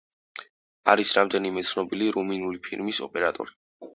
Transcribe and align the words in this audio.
არის 0.93 1.09
რამდენიმე 1.17 1.65
ცნობილი 1.73 2.09
რუმინული 2.17 2.61
ფილმის 2.69 3.05
ოპერატორი. 3.09 3.55